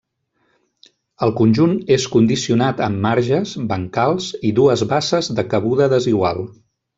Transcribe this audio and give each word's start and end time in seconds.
El 1.25 1.33
conjunt 1.41 1.75
és 1.95 2.07
condicionat 2.15 2.81
amb 2.85 3.03
marges, 3.07 3.53
bancals 3.73 4.31
i 4.51 4.55
dues 4.61 4.85
basses 4.95 5.31
de 5.41 5.47
cabuda 5.53 5.91
desigual. 5.97 6.43